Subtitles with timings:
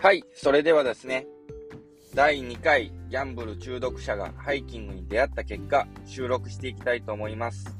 [0.00, 1.26] はい、それではですね、
[2.14, 7.76] 第2回ギャンブル中毒者がハイキングに出会った結果、収録していきたいと思います。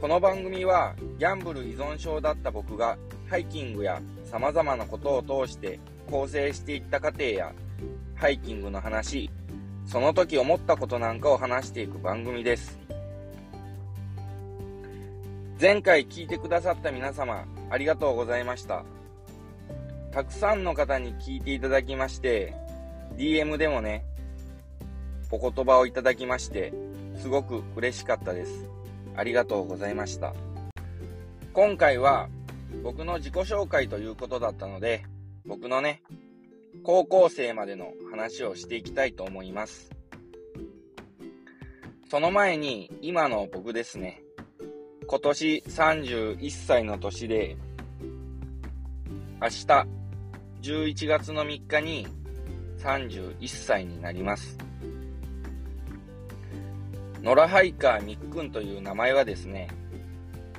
[0.00, 2.96] この番組は、ギャンブル依存症だった僕が、
[3.28, 5.78] ハイキングや様々なことを通して
[6.10, 7.52] 構成していった過程や、
[8.14, 9.28] ハイキングの話、
[9.84, 12.78] その時思ったことなんかを話していく番組です。
[15.60, 18.82] 前回聞いてくださった皆様、ありがとうございました。
[20.12, 22.54] たくさんの方に聞いていただきまして、
[23.16, 24.04] DM でもね、
[25.30, 26.74] お言葉をいただきまして、
[27.16, 28.68] すごく嬉しかったです。
[29.16, 30.34] ありがとうございました。
[31.54, 32.28] 今回は
[32.82, 35.02] 僕の自己紹介ということだったので、
[35.46, 36.02] 僕のね、
[36.84, 39.90] 高校生までの話をしていきたいと思います。
[42.10, 44.22] その前に、今の僕ですね、
[45.06, 47.56] 今年31歳の年で、
[49.40, 49.86] 明日
[50.62, 52.06] 11月の3日に
[52.78, 54.56] 31歳になります。
[57.20, 59.66] 野良ハイカーみっくんという名前はですね、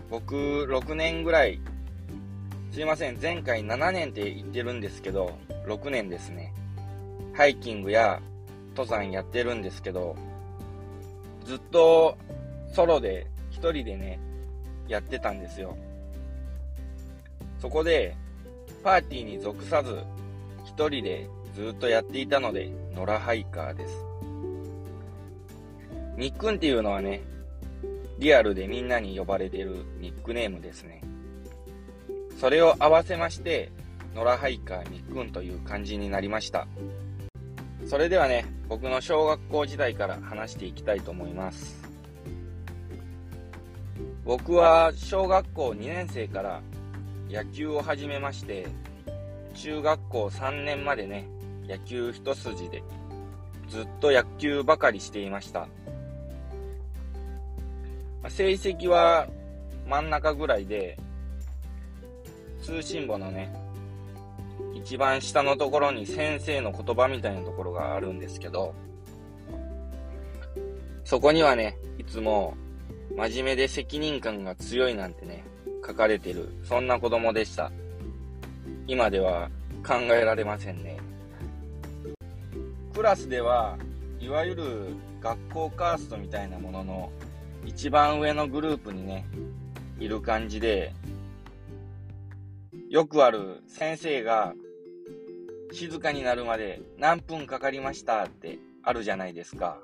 [0.10, 1.62] 僕6年ぐらい、
[2.72, 5.38] すいません、前回7年って言ってるんですけど、
[5.68, 6.54] 6年ですね。
[7.34, 8.22] ハイキングや
[8.76, 10.18] 登山やってるんですけど、
[11.46, 12.18] ずっと
[12.74, 14.20] ソロで一人でね、
[14.90, 15.78] やってたんですよ。
[17.60, 18.18] そこで、
[18.84, 20.04] パーティーに属さず、
[20.66, 23.96] 一人でずっとやっていたので、野良ハイカーです。
[26.18, 27.22] みっくんっていうのはね、
[28.20, 31.02] リアルでみんなに呼ばれてるニックネームですね。
[32.40, 33.72] それを合わせまして、
[34.14, 36.68] 野良ハイカーみっくんという感じになりました。
[37.88, 41.82] それではね、僕の小学校時代から話していきたいと思います。
[44.26, 46.62] 僕は小学校2年生から
[47.34, 48.68] 野球を始めまして、
[49.56, 51.28] 中学校3年までね、
[51.68, 52.84] 野球一筋で、
[53.70, 55.68] ずっと野球ばかりしていました。
[58.28, 59.28] 成績は
[59.88, 60.96] 真ん中ぐらいで、
[62.62, 63.52] 通信簿のね、
[64.76, 68.76] 一番下のところに先生の言葉みたいなところがあるんですけど、
[71.04, 72.54] そこにはね、いつも
[73.18, 75.44] 真面目で責任感が強いなんてね、
[75.86, 77.72] 書かれてる、そんな子供でした。
[78.88, 79.50] 今では
[79.86, 80.98] 考えられませんね。
[82.94, 83.78] クラスでは、
[84.20, 87.12] いわゆる学校カーストみたいなものの
[87.66, 89.26] 一番上のグループにね、
[90.00, 90.94] いる感じで、
[92.90, 94.54] よくある先生が
[95.72, 99.80] 静かになるまで何分かかりましたってあるじゃないですか。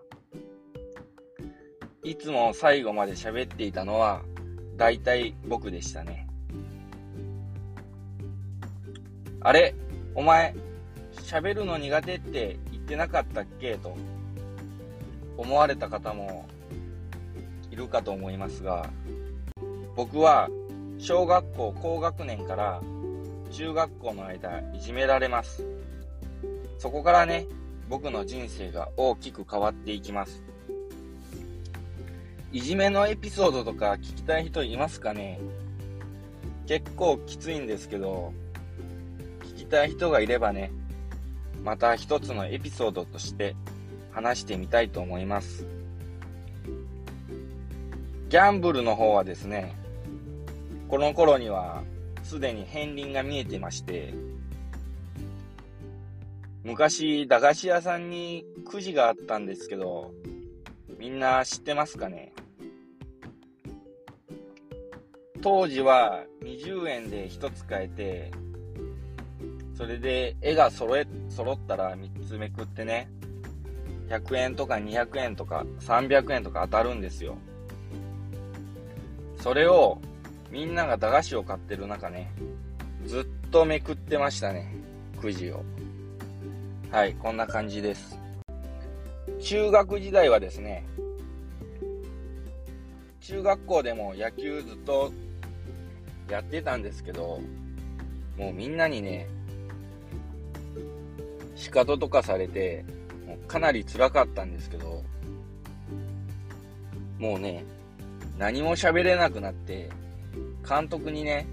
[2.04, 4.22] いつも最後まで喋っていたのは
[4.80, 6.26] 大体僕でしたね。
[9.42, 9.76] あれ
[10.16, 10.56] お前、
[11.16, 13.76] 喋るの苦手って言ってなかったっけ？
[13.76, 13.98] と
[15.36, 16.48] 思われた方も
[17.70, 18.90] いるかと思いますが、
[19.98, 20.50] 僕は
[20.98, 22.82] 小学校高学年から
[23.52, 25.68] 中学校の間いじめられます。
[26.78, 27.48] そこからね、
[27.90, 30.42] 僕の人生が大きく変わっていきます。
[32.52, 35.40] いじめのエピソードとか聞きたい人いますかね？
[36.66, 38.34] 結構きついんですけど、
[39.54, 40.72] 聞きたい人がいればね、
[41.64, 43.56] また一つのエピソードとして
[44.12, 45.68] 話してみたいと思います。
[48.30, 49.76] ギャンブルの方はですね、
[50.88, 51.84] この頃には
[52.24, 54.12] すでに片鱗が見えてまして、
[56.64, 60.12] 昔駄菓子屋さんにくじがあったんですけど、
[60.98, 62.34] みんな知ってますかね？
[65.42, 68.32] 当時は20円で1つ買えて、
[69.76, 73.10] それで絵が揃え、揃ったら3つめくってね、
[74.10, 77.38] 100円とか200円とか300円とか当たるんですよ。
[79.38, 80.02] それを
[80.52, 82.34] みんなが駄菓子を買ってる中ね、
[83.06, 84.76] ずっとめくってましたね、
[85.22, 85.64] くじを。
[86.92, 88.20] はい、こんな感じです。
[89.40, 90.86] 中学時代はですね、
[93.22, 95.14] 中学校でも野球ずっと
[96.30, 97.40] やってたんですけど、
[98.38, 99.28] もうみんなにね、
[101.56, 102.86] 仕方とかされて、
[103.28, 105.04] もうかなり辛かったんですけど、
[107.18, 107.66] もうね、
[108.38, 109.90] 何も喋れなくなって、
[110.68, 111.48] 監督にね、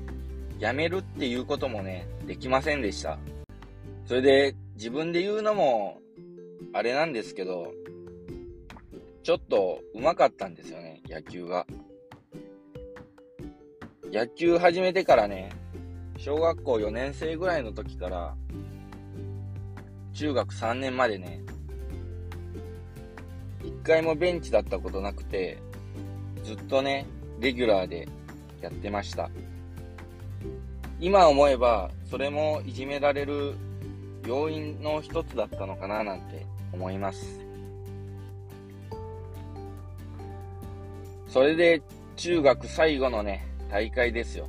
[0.60, 3.18] 辞めるっていうこともね、できませんでした。
[4.06, 6.00] それで、自分で言うのも、
[6.72, 7.72] あれなんですけど、
[9.22, 11.66] ちょっと上手かったんですよね、野球が。
[14.12, 15.50] 野球始めてからね、
[16.16, 18.34] 小学校4年生ぐらいの時から、
[20.14, 21.42] 中学3年までね、
[23.64, 25.58] 一回もベンチだったことなくて、
[26.44, 27.06] ずっとね、
[27.40, 28.08] レギュラーで
[28.60, 29.28] やってました。
[31.00, 33.54] 今思えば、それもいじめられる
[34.24, 37.40] 要因の一つだったのかななんて思います。
[41.26, 41.82] それで
[42.14, 44.48] 中学最後のね、大会ですよ。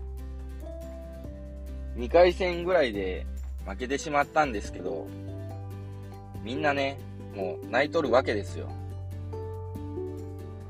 [1.98, 3.26] 2回戦ぐらいで
[3.66, 5.08] 負けてしまったんですけど、
[6.44, 7.00] みんなね、
[7.36, 8.70] もう泣いとるわけですよ。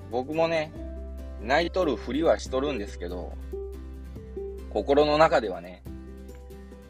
[0.09, 0.71] 僕もね、
[1.41, 3.33] 泣いとるふりはしとるんですけど、
[4.69, 5.83] 心の中ではね、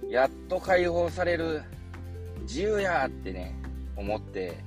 [0.09, 1.63] やっと解放される
[2.43, 3.55] 自由やってね、
[3.95, 4.57] 思って、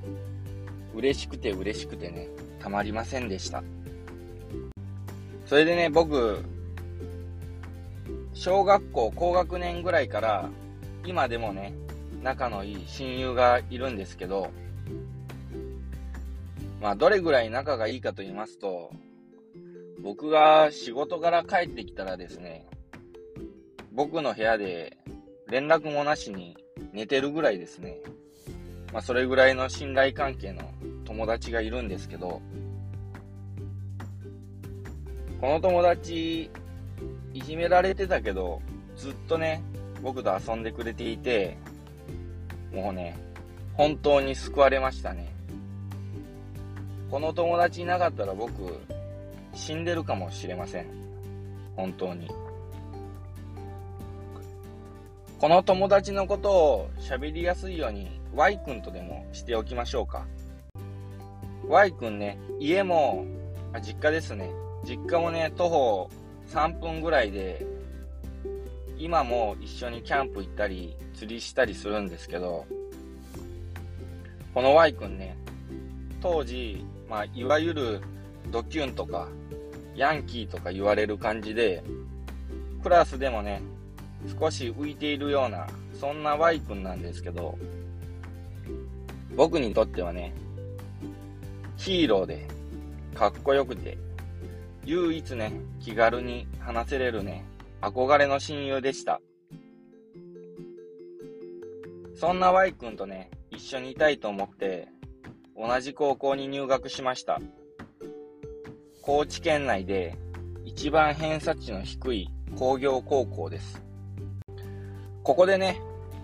[0.94, 2.28] 嬉しくて嬉しくてね、
[2.58, 3.62] たまりませんでした。
[5.46, 6.44] それでね、僕、
[8.40, 10.48] 小学校高学年ぐらいから、
[11.04, 11.74] 今でもね、
[12.22, 14.48] 仲のいい親友がいるんですけど、
[16.80, 18.92] まあ、どれぐらい仲がいいかと言いますと、
[20.02, 22.66] 僕が仕事から帰ってきたらですね、
[23.92, 24.96] 僕の部屋で
[25.50, 26.56] 連絡もなしに
[26.94, 27.98] 寝てるぐらいですね。
[28.90, 30.62] まあ、それぐらいの信頼関係の
[31.04, 32.40] 友達がいるんですけど、
[35.42, 36.50] この友達、
[37.34, 38.60] いじめられてたけど、
[38.96, 39.62] ずっとね、
[40.02, 41.56] 僕と遊んでくれていて、
[42.72, 43.16] もうね、
[43.74, 45.32] 本当に救われましたね。
[47.10, 48.78] この友達いなかったら僕、
[49.54, 50.86] 死んでるかもしれません。
[51.76, 52.28] 本当に。
[55.38, 60.26] この友達のことを喋りやすいように Y 君とでもしておきましょうか。
[61.66, 63.24] Y 君ね、家も、
[63.72, 64.50] あ実家ですね。
[64.84, 66.10] 実家もね、徒歩
[66.50, 67.64] 3分ぐらいで、
[68.98, 72.66] 今も一緒にキャンプ行ったり、釣りしたりするんですけど、
[74.52, 75.36] この Y 君ね、
[76.20, 78.00] 当時、まあ、いわゆる
[78.50, 79.28] ドキュンとか、
[79.94, 81.84] ヤンキーとか言われる感じで、
[82.82, 83.62] クラスでもね、
[84.40, 85.68] 少し浮いているような、
[86.00, 87.56] そんな Y 君なんですけど、
[89.36, 90.34] 僕にとってはね、
[91.76, 92.48] ヒーローで、
[93.14, 93.96] かっこよくて、
[94.90, 97.44] 唯一ね、気軽に話せれるね、
[97.80, 99.20] 憧れの親友でした。
[102.16, 104.88] そんな Y 君とね、一緒にいたいと思って、
[105.56, 107.40] 同じ高校に入学しました。
[109.00, 110.16] 高知県内で
[110.64, 112.28] 一番偏差値の低い
[112.58, 113.80] 工業高校です。
[115.22, 115.80] ここでね、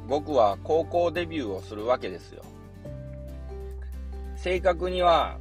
[0.08, 2.42] 僕は高校デビューをするわけですよ。
[4.34, 5.38] 正確には、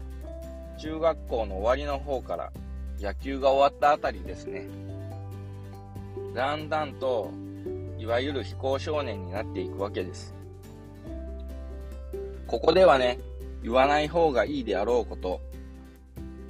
[0.77, 2.51] 中学校の終わりの方から
[3.05, 4.65] 野球が終わったあたりですね。
[6.33, 7.29] だんだんと、
[7.99, 10.33] いわゆる非行少年になっていくわけです。
[12.47, 13.19] ここではね、
[13.61, 15.39] 言わない方がいいであろうこと、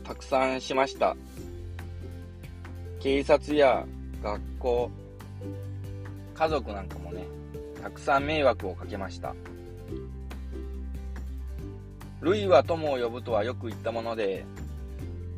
[0.06, 1.18] たくさんしました。
[3.02, 3.86] 警察や
[4.24, 4.92] 学校、
[6.36, 7.26] 家族なんかもね、
[7.84, 9.36] たくさん迷惑をかけました。
[12.22, 14.46] 類は友を呼ぶとはよく言ったもので、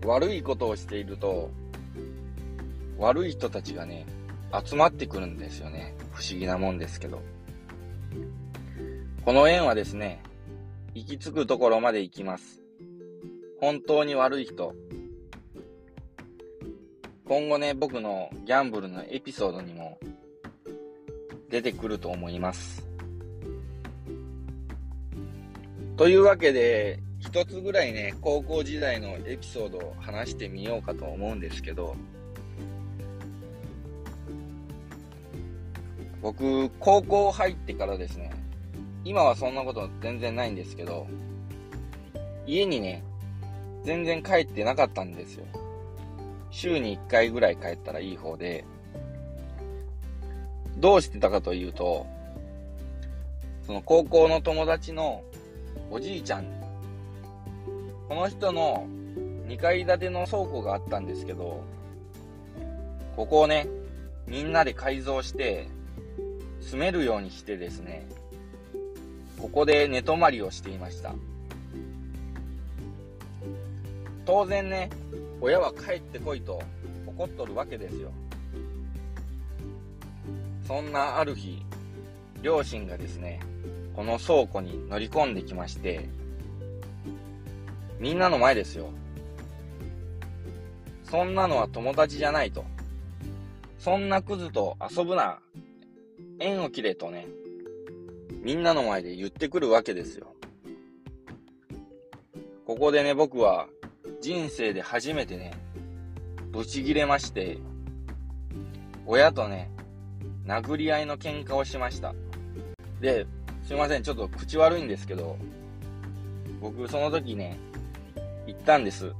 [0.07, 1.51] 悪いことをしていると、
[2.97, 4.05] 悪い人たちがね、
[4.65, 5.93] 集まってくるんですよね。
[6.13, 7.21] 不思議なもんですけど。
[9.25, 10.23] この縁はですね、
[10.93, 12.61] 行き着くところまで行きます。
[13.59, 14.73] 本当に悪い人。
[17.25, 19.99] 今後ね、僕のギャンブルのエピソードにも
[21.49, 22.87] 出てくると思います。
[25.97, 31.95] というわけで、一つぐらいね、高校時代のエピソードを話してみようかと思うんですけど、
[36.21, 38.31] 僕、高校入ってからですね、
[39.03, 41.07] 今はそんなこと全然ないんですけど、
[42.45, 43.03] 家にね、
[43.83, 45.45] 全然帰ってなかったんですよ。
[46.51, 48.63] 週に1回ぐらい帰ったらいい方で、
[50.77, 52.05] どうしてたかというと、
[53.65, 55.23] その高校の友達の
[55.89, 56.56] おじいちゃん
[58.07, 58.87] この人の
[59.47, 61.63] 2階建ての倉庫があったんですけど、
[63.15, 63.67] ここをね、
[64.27, 65.67] みんなで改造して、
[66.61, 68.07] 住めるようにしてですね、
[69.39, 71.13] ここで寝泊まりをしていました。
[74.25, 74.89] 当然ね、
[75.39, 76.61] 親は帰ってこいと
[77.05, 78.11] 怒っとるわけですよ。
[80.67, 81.63] そんなある日、
[82.41, 83.39] 両親がですね、
[83.95, 86.09] この倉庫に乗り込んできまして、
[87.99, 88.89] みんなの前ですよ。
[91.03, 92.65] そんなのは友達じゃないと。
[93.79, 95.39] そんなクズと遊ぶな。
[96.39, 97.27] 縁を切れとね、
[98.43, 100.27] みんなの前で言ってくるわけですよ。
[102.65, 103.67] ここでね、僕は
[104.21, 105.53] 人生で初めてね、
[106.51, 107.57] ブチギレまして、
[109.05, 109.71] 親とね、
[110.45, 112.13] 殴り合いの喧嘩をしました。
[113.01, 113.25] で、
[113.63, 115.37] すいません、ちょっと口悪いんですけど、
[116.61, 117.57] 僕その時ね、
[118.47, 119.13] 言ったんです。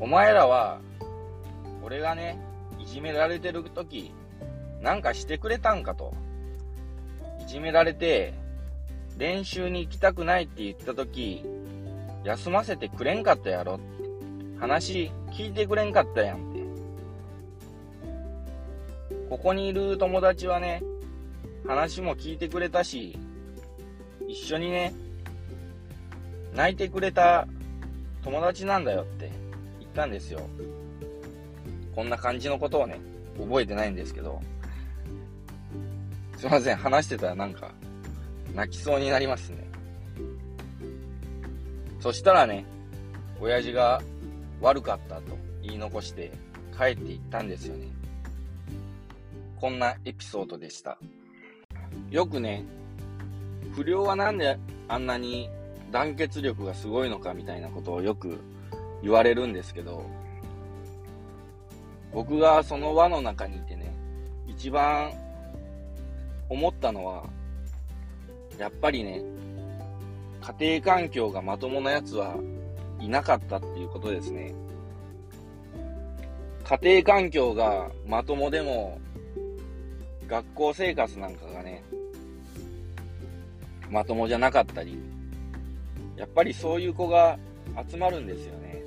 [0.00, 0.80] お前らは、
[1.84, 2.38] 俺がね、
[2.80, 4.12] いじめられてる時、
[4.80, 6.12] なんかしてくれたんかと。
[7.40, 8.34] いじめられて、
[9.18, 11.44] 練習に行きたくないって言った時、
[12.24, 13.78] 休ませてくれんかったやろ。
[14.58, 16.62] 話聞いてくれんかったやんって。
[19.28, 20.82] ここにいる友達はね、
[21.66, 23.18] 話も聞いてくれたし、
[24.26, 24.94] 一緒にね、
[26.54, 27.46] 泣いてくれた
[28.24, 29.30] 友達なんだよって
[29.80, 30.40] 言ったんですよ。
[31.94, 33.00] こんな感じのことをね、
[33.38, 34.40] 覚えてないんですけど。
[36.36, 37.72] すいません、話してたらなんか、
[38.54, 39.66] 泣きそうになりますね。
[42.00, 42.64] そしたらね、
[43.40, 44.02] 親父が
[44.60, 46.32] 悪かったと言い残して
[46.76, 47.86] 帰っていったんですよね。
[49.60, 50.98] こんなエピソードでした。
[52.10, 52.64] よくね、
[53.72, 55.48] 不良はなんであんなに
[55.92, 58.40] 団結力がすごいのかみたいなことをよく
[59.02, 60.04] 言われるんですけど、
[62.12, 63.94] 僕がその輪の中にいてね、
[64.46, 65.12] 一番
[66.48, 67.24] 思ったのは、
[68.58, 69.22] やっぱりね、
[70.58, 72.36] 家庭環境がまともなやつは
[72.98, 74.54] いなかったっていうことですね。
[76.64, 78.98] 家庭環境がまともでも、
[80.26, 81.82] 学校生活なんかがね、
[83.90, 84.98] まともじゃなかったり、
[86.16, 87.38] やっぱりそういう子が
[87.90, 88.82] 集まるんですよね。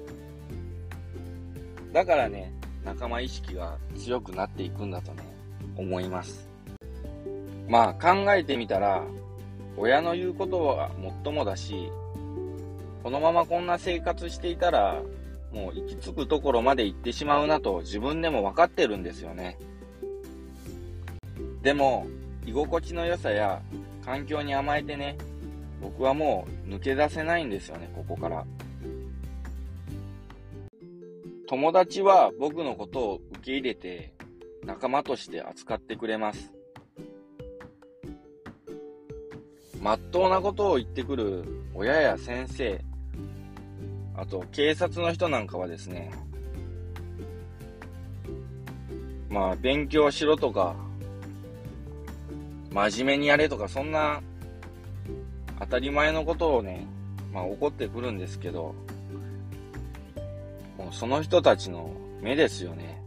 [1.91, 2.53] だからね、
[2.83, 5.23] 仲間意識が強くなっていくんだとね、
[5.75, 6.49] 思います。
[7.67, 9.03] まあ考えてみたら、
[9.77, 11.89] 親の言うことはもっともだし、
[13.03, 15.01] このままこんな生活していたら、
[15.51, 19.57] もう行き着くところまで行ってしまうなと自分でも分かってるんですよね。
[21.61, 22.05] でも、
[22.45, 23.61] 居心地の良さや
[24.03, 25.17] 環境に甘えてね、
[25.81, 28.45] 僕はもう抜け出せないんですよね、ここから。
[31.47, 34.13] 友達は僕のことを受け入れて
[34.63, 36.51] 仲間として扱ってくれます。
[39.79, 42.83] まっとうなことを言ってくる親や先生、
[44.15, 46.11] あと警察の人なんかはですね、
[49.29, 50.75] まあ勉強しろとか、
[52.71, 54.23] 真面目にやれとか、そんな
[55.59, 56.85] 当たり前のことをね、
[57.33, 58.75] まあ怒ってくるんですけど、
[60.77, 61.89] もうその人たちの
[62.21, 63.01] 目ですよね。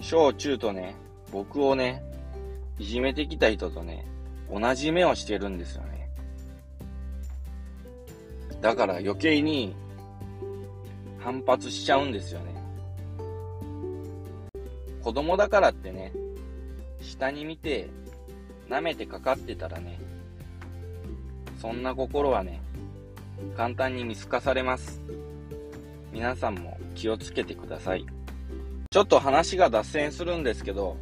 [0.00, 0.94] 小中とね、
[1.32, 2.02] 僕をね、
[2.78, 4.06] いじめてきた人とね、
[4.52, 6.08] 同じ目をしてるんですよね。
[8.60, 9.74] だから余計に
[11.18, 12.54] 反発しちゃうんですよね。
[15.02, 16.12] 子供だからってね、
[17.00, 17.88] 下に見て
[18.68, 19.98] 舐めてかかってたらね、
[21.58, 22.60] そんな心はね、
[23.56, 25.00] 簡単に見透かされます。
[26.12, 28.06] 皆さんも気をつけてください。
[28.90, 30.96] ちょっと話が脱線するんですけど、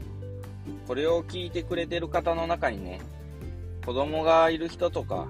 [0.87, 3.01] これを聞いてくれてる方の中にね、
[3.85, 5.29] 子供がいる人とか、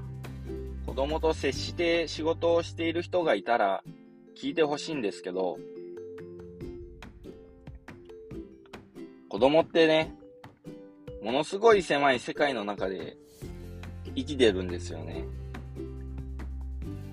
[0.86, 3.82] 子供と接して仕事をしている人がいたら
[4.40, 5.58] 聞いてほしいんですけど、
[9.28, 10.14] 子供ってね、
[11.20, 13.16] ものすごい狭い世界の中で
[14.14, 15.24] 生きてるんですよね。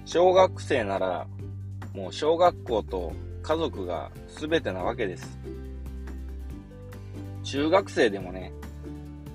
[0.05, 1.27] 小学生なら、
[1.93, 5.39] もう小学校と家族が全てなわけです。
[7.43, 8.51] 中学生でもね、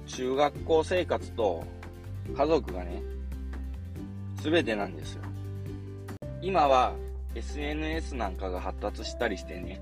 [0.06, 1.64] 中学校生活と
[2.36, 3.02] 家族がね、
[4.42, 5.22] 全てなんですよ。
[6.40, 6.94] 今は
[7.34, 9.80] SNS なんかが発達したりしてね、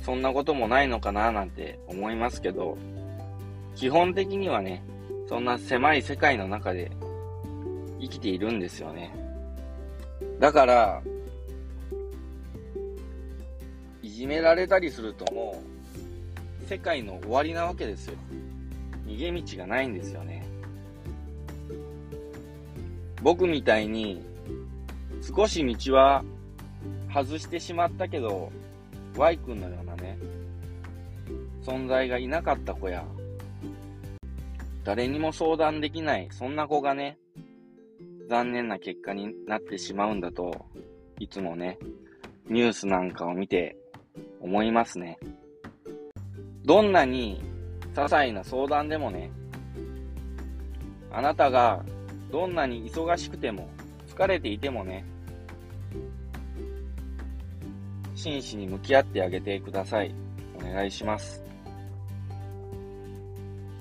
[0.00, 2.76] そんなこともないのかななんて思いますけど、
[3.74, 4.82] 基本的にはね、
[5.28, 6.90] そんな狭い世界の中で
[8.00, 9.14] 生きているんですよね。
[10.40, 11.02] だから、
[14.02, 15.62] いじめられたりするとも
[16.64, 18.14] う、世界の終わりなわけですよ。
[19.06, 20.46] 逃げ道がないんですよね。
[23.22, 24.22] 僕みたいに、
[25.20, 26.24] 少し道は
[27.12, 28.50] 外してしまったけど、
[29.14, 30.16] Y 君のようなね、
[31.62, 33.04] 存在がいなかった子や、
[34.88, 37.18] 誰にも相談できない、そんな子がね、
[38.26, 40.64] 残念な結果になってしまうんだと、
[41.20, 41.78] いつもね、
[42.48, 43.76] ニュースなんかを見て
[44.40, 45.18] 思いますね。
[46.64, 47.42] どんなに
[47.92, 49.30] 些細な相談でもね、
[51.12, 51.84] あなたが
[52.32, 53.68] どんなに忙しくても、
[54.06, 55.04] 疲れていてもね、
[58.14, 60.14] 真摯に向き合ってあげてください。
[60.56, 61.44] お願いします。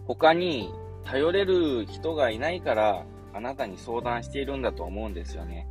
[0.06, 0.70] 他に
[1.10, 5.66] 頼れる人がいないから、あなたに相談しているんだと思うんですよね。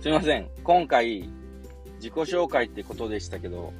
[0.00, 0.48] すいません。
[0.64, 1.28] 今回、
[1.96, 3.70] 自己紹介ってことでしたけど、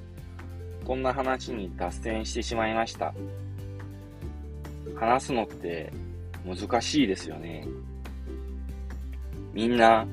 [0.85, 3.14] こんな話に脱線してしまいました。
[4.97, 5.90] 話すのって
[6.45, 7.66] 難しいですよね。
[9.54, 10.07] みんな、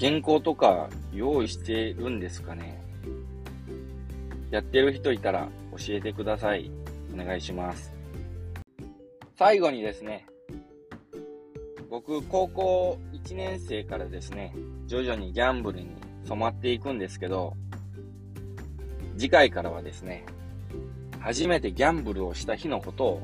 [0.00, 2.82] 原稿とか用意してるんですかね
[4.50, 6.70] やってる人いたら教えてください。
[7.12, 8.01] お願いします。
[9.44, 10.24] 最後にですね、
[11.90, 14.54] 僕、高校1年生からですね、
[14.86, 15.88] 徐々にギャンブルに
[16.24, 17.54] 染まっていくんですけど、
[19.18, 20.24] 次回からはですね、
[21.18, 23.22] 初めてギャンブルをした日のことを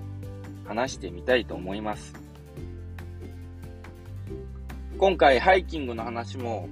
[0.66, 2.12] 話してみたいと思います。
[4.98, 6.68] 今回ハイキングの話も、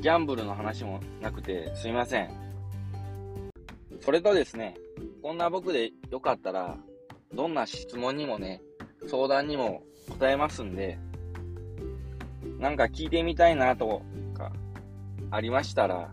[0.00, 2.30] ギャンブルの話もなくてすいません。
[4.02, 4.76] それとですね、
[5.20, 6.76] こんな僕でよかったら、
[7.36, 8.62] どんな質問にもね、
[9.06, 10.98] 相談にも答えますんで、
[12.58, 14.00] なんか聞いてみたいなと
[14.32, 14.50] か、
[15.30, 16.10] ありましたら、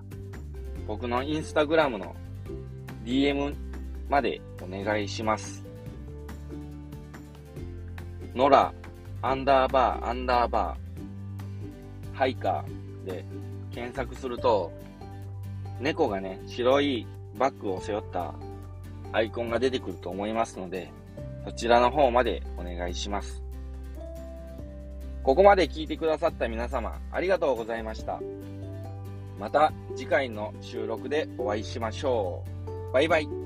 [0.86, 2.14] 僕のインスタグラムの
[3.06, 3.56] DM
[4.10, 5.66] までお願いします。
[8.36, 8.74] ノラ、
[9.22, 13.24] アンダーバー、アンダーバー、ハイカーで
[13.72, 14.74] 検索すると、
[15.80, 18.34] 猫がね、白いバッグを背負った
[19.14, 20.92] アイコンが出てくると思いますので、
[21.46, 23.44] そちらの方までお願いします。
[25.24, 28.20] ここまで聞いてくださった皆様、ありがとうございました。
[29.40, 32.94] また次回の収録でお会いしましょう。
[32.94, 33.43] バイバイ。